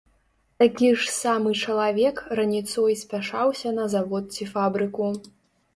Такі 0.61 0.87
ж 1.01 1.11
самы 1.17 1.51
чалавек 1.65 2.23
раніцой 2.41 2.99
спяшаўся 3.03 3.79
на 3.79 3.85
завод 3.95 4.23
ці 4.39 4.51
фабрыку. 4.57 5.07